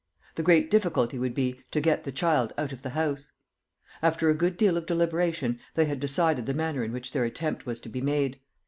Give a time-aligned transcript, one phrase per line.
[0.33, 3.31] The great difficulty would be, to get the child out of the house.
[4.01, 7.67] After a good deal of deliberation they had decided the manner in which their attempt
[7.67, 8.39] was to be made.